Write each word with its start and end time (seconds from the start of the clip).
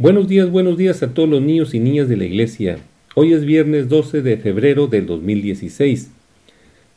Buenos 0.00 0.28
días, 0.28 0.48
buenos 0.48 0.78
días 0.78 1.02
a 1.02 1.12
todos 1.12 1.28
los 1.28 1.42
niños 1.42 1.74
y 1.74 1.80
niñas 1.80 2.08
de 2.08 2.16
la 2.16 2.24
iglesia. 2.24 2.78
Hoy 3.16 3.32
es 3.32 3.44
viernes 3.44 3.88
12 3.88 4.22
de 4.22 4.36
febrero 4.36 4.86
del 4.86 5.06
2016 5.06 6.12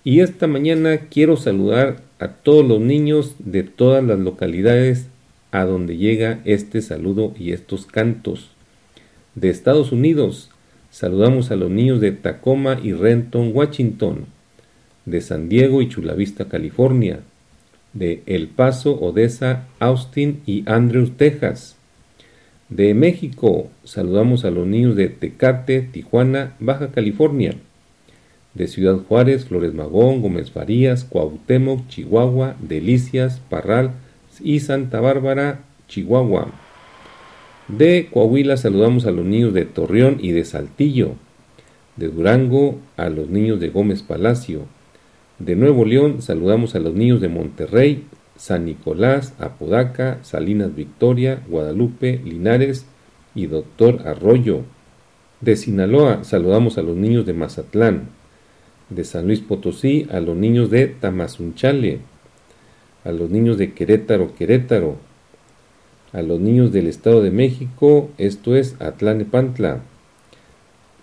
y 0.04 0.20
esta 0.20 0.46
mañana 0.46 0.98
quiero 1.10 1.36
saludar 1.36 2.04
a 2.20 2.28
todos 2.28 2.64
los 2.64 2.80
niños 2.80 3.34
de 3.40 3.64
todas 3.64 4.04
las 4.04 4.20
localidades 4.20 5.08
a 5.50 5.66
donde 5.66 5.98
llega 5.98 6.42
este 6.46 6.84
saludo 6.84 7.34
y 7.40 7.54
estos 7.54 7.88
cantos. 7.88 8.52
De 9.34 9.50
Estados 9.50 9.92
Unidos, 9.92 10.52
saludamos 10.92 11.50
a 11.50 11.56
los 11.56 11.72
niños 11.72 12.02
de 12.02 12.12
Tacoma 12.12 12.80
y 12.84 12.94
Renton, 12.94 13.50
Washington, 13.52 14.28
de 15.08 15.22
San 15.22 15.50
Diego 15.50 15.82
y 15.82 15.90
Chulavista, 15.90 16.46
California, 16.50 17.22
de 17.94 18.22
El 18.28 18.48
Paso, 18.48 19.02
Odessa, 19.02 19.66
Austin 19.80 20.42
y 20.46 20.64
Andrews, 20.68 21.18
Texas, 21.18 21.78
de 22.72 22.94
México, 22.94 23.68
saludamos 23.84 24.46
a 24.46 24.50
los 24.50 24.66
niños 24.66 24.96
de 24.96 25.10
Tecate, 25.10 25.82
Tijuana, 25.82 26.56
Baja 26.62 26.92
California. 26.92 27.56
De 28.54 28.68
Ciudad 28.68 28.96
Juárez, 28.96 29.46
Flores 29.46 29.74
Magón, 29.74 30.22
Gómez 30.22 30.52
Farías, 30.52 31.04
Cuauhtémoc, 31.04 31.86
Chihuahua, 31.90 32.56
Delicias, 32.62 33.42
Parral 33.50 33.92
y 34.42 34.62
Santa 34.62 35.02
Bárbara, 35.02 35.66
Chihuahua. 35.90 36.48
De 37.68 38.08
Coahuila 38.10 38.56
saludamos 38.56 39.06
a 39.06 39.12
los 39.12 39.26
niños 39.26 39.54
de 39.54 39.66
Torreón 39.66 40.18
y 40.22 40.32
de 40.32 40.46
Saltillo. 40.46 41.16
De 41.98 42.08
Durango 42.08 42.80
a 42.96 43.10
los 43.10 43.28
niños 43.28 43.60
de 43.60 43.68
Gómez 43.68 44.02
Palacio. 44.02 44.62
De 45.40 45.58
Nuevo 45.58 45.84
León 45.84 46.22
saludamos 46.22 46.74
a 46.76 46.80
los 46.80 46.94
niños 46.94 47.20
de 47.20 47.28
Monterrey, 47.28 48.06
San 48.42 48.66
Nicolás, 48.66 49.36
Apodaca, 49.38 50.18
Salinas 50.24 50.76
Victoria, 50.76 51.44
Guadalupe, 51.48 52.20
Linares 52.26 52.88
y 53.36 53.46
Doctor 53.46 54.08
Arroyo. 54.08 54.62
De 55.42 55.56
Sinaloa 55.56 56.24
saludamos 56.24 56.80
a 56.80 56.82
los 56.82 56.98
niños 56.98 57.28
de 57.28 57.34
Mazatlán. 57.34 58.10
De 58.90 59.04
San 59.04 59.28
Luis 59.28 59.42
Potosí 59.42 60.08
a 60.10 60.20
los 60.20 60.36
niños 60.36 60.72
de 60.72 60.88
Tamazunchale. 60.88 62.00
A 63.04 63.12
los 63.12 63.30
niños 63.30 63.60
de 63.60 63.74
Querétaro, 63.74 64.34
Querétaro. 64.34 64.96
A 66.12 66.24
los 66.24 66.40
niños 66.40 66.72
del 66.72 66.88
Estado 66.88 67.22
de 67.22 67.30
México, 67.30 68.10
esto 68.18 68.56
es 68.56 68.76
Atlanepantla. 68.82 69.82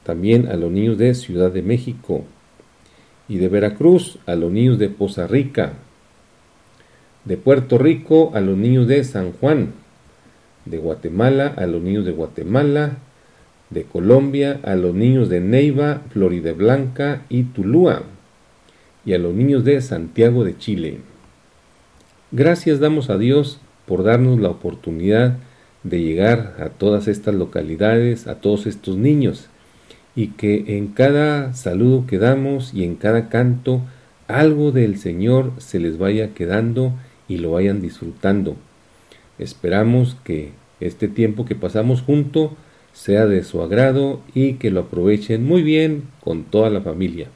También 0.02 0.48
a 0.48 0.56
los 0.56 0.72
niños 0.72 0.98
de 0.98 1.14
Ciudad 1.14 1.52
de 1.52 1.62
México. 1.62 2.24
Y 3.28 3.36
de 3.36 3.46
Veracruz 3.46 4.18
a 4.26 4.34
los 4.34 4.50
niños 4.50 4.80
de 4.80 4.88
Poza 4.88 5.28
Rica, 5.28 5.74
de 7.28 7.36
Puerto 7.36 7.76
Rico 7.76 8.32
a 8.34 8.40
los 8.40 8.56
niños 8.56 8.88
de 8.88 9.04
San 9.04 9.32
Juan, 9.32 9.74
de 10.64 10.78
Guatemala 10.78 11.52
a 11.58 11.66
los 11.66 11.82
niños 11.82 12.06
de 12.06 12.12
Guatemala, 12.12 12.96
de 13.68 13.82
Colombia 13.82 14.58
a 14.62 14.76
los 14.76 14.94
niños 14.94 15.28
de 15.28 15.40
Neiva, 15.40 16.00
Florida 16.08 16.54
Blanca 16.54 17.26
y 17.28 17.42
Tulúa, 17.42 18.04
y 19.04 19.12
a 19.12 19.18
los 19.18 19.34
niños 19.34 19.62
de 19.62 19.78
Santiago 19.82 20.42
de 20.42 20.56
Chile. 20.56 21.00
Gracias 22.32 22.80
damos 22.80 23.10
a 23.10 23.18
Dios 23.18 23.60
por 23.84 24.04
darnos 24.04 24.40
la 24.40 24.48
oportunidad 24.48 25.36
de 25.82 26.00
llegar 26.00 26.56
a 26.60 26.70
todas 26.70 27.08
estas 27.08 27.34
localidades, 27.34 28.26
a 28.26 28.36
todos 28.36 28.66
estos 28.66 28.96
niños, 28.96 29.50
y 30.16 30.28
que 30.28 30.78
en 30.78 30.88
cada 30.88 31.52
saludo 31.52 32.06
que 32.06 32.18
damos 32.18 32.72
y 32.72 32.84
en 32.84 32.96
cada 32.96 33.28
canto 33.28 33.82
algo 34.28 34.72
del 34.72 34.98
Señor 34.98 35.52
se 35.58 35.78
les 35.78 35.98
vaya 35.98 36.32
quedando 36.32 36.94
y 37.28 37.38
lo 37.38 37.52
vayan 37.52 37.80
disfrutando. 37.80 38.56
Esperamos 39.38 40.16
que 40.24 40.52
este 40.80 41.08
tiempo 41.08 41.44
que 41.44 41.54
pasamos 41.54 42.02
junto 42.02 42.56
sea 42.92 43.26
de 43.26 43.44
su 43.44 43.62
agrado 43.62 44.20
y 44.34 44.54
que 44.54 44.70
lo 44.70 44.80
aprovechen 44.80 45.44
muy 45.44 45.62
bien 45.62 46.04
con 46.20 46.44
toda 46.44 46.70
la 46.70 46.80
familia. 46.80 47.28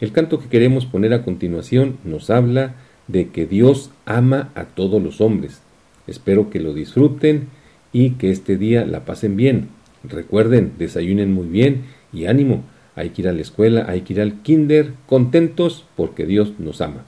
El 0.00 0.12
canto 0.12 0.38
que 0.38 0.48
queremos 0.48 0.86
poner 0.86 1.12
a 1.14 1.24
continuación 1.24 1.98
nos 2.04 2.30
habla 2.30 2.74
de 3.06 3.28
que 3.28 3.46
Dios 3.46 3.90
ama 4.04 4.50
a 4.54 4.64
todos 4.66 5.02
los 5.02 5.20
hombres. 5.20 5.62
Espero 6.06 6.50
que 6.50 6.60
lo 6.60 6.74
disfruten 6.74 7.48
y 7.92 8.10
que 8.10 8.30
este 8.30 8.56
día 8.56 8.84
la 8.84 9.04
pasen 9.04 9.36
bien. 9.36 9.68
Recuerden, 10.04 10.72
desayunen 10.78 11.32
muy 11.32 11.48
bien 11.48 11.84
y 12.12 12.26
ánimo. 12.26 12.62
Hay 12.94 13.10
que 13.10 13.22
ir 13.22 13.28
a 13.28 13.32
la 13.32 13.40
escuela, 13.40 13.86
hay 13.88 14.02
que 14.02 14.14
ir 14.14 14.20
al 14.20 14.42
kinder 14.42 14.92
contentos 15.06 15.86
porque 15.96 16.26
Dios 16.26 16.52
nos 16.58 16.80
ama. 16.80 17.04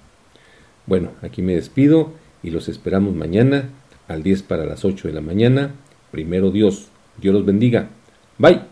Bueno, 0.86 1.12
aquí 1.22 1.42
me 1.42 1.54
despido 1.54 2.12
y 2.42 2.50
los 2.50 2.68
esperamos 2.68 3.14
mañana 3.14 3.70
al 4.08 4.22
10 4.22 4.42
para 4.42 4.64
las 4.64 4.84
8 4.84 5.08
de 5.08 5.14
la 5.14 5.20
mañana. 5.20 5.74
Primero 6.10 6.50
Dios. 6.50 6.88
Dios 7.18 7.34
los 7.34 7.44
bendiga. 7.44 7.90
Bye. 8.38 8.69